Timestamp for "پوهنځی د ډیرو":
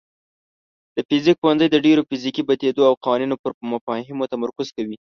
1.41-2.07